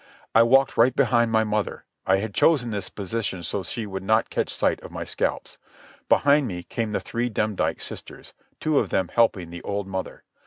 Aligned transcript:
I 0.33 0.41
walked 0.41 0.77
right 0.77 0.95
behind 0.95 1.31
my 1.31 1.43
mother. 1.43 1.85
I 2.07 2.17
had 2.17 2.33
chosen 2.33 2.71
this 2.71 2.89
position 2.89 3.43
so 3.43 3.59
that 3.59 3.67
she 3.67 3.85
would 3.85 4.01
not 4.01 4.31
catch 4.31 4.49
sight 4.49 4.81
of 4.81 4.89
my 4.89 5.03
scalps. 5.03 5.59
Behind 6.09 6.47
me 6.47 6.63
came 6.63 6.91
the 6.91 6.99
three 6.99 7.29
Demdike 7.29 7.79
sisters, 7.81 8.33
two 8.59 8.79
of 8.79 8.89
them 8.89 9.09
helping 9.13 9.51
the 9.51 9.61
old 9.61 9.85
mother. 9.85 10.23